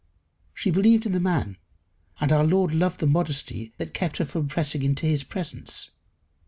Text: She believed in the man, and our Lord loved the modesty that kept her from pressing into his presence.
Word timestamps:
She 0.55 0.71
believed 0.71 1.05
in 1.05 1.11
the 1.11 1.19
man, 1.19 1.57
and 2.19 2.33
our 2.33 2.43
Lord 2.43 2.73
loved 2.73 3.01
the 3.01 3.05
modesty 3.05 3.71
that 3.77 3.93
kept 3.93 4.17
her 4.17 4.25
from 4.25 4.47
pressing 4.47 4.81
into 4.81 5.05
his 5.05 5.23
presence. 5.23 5.91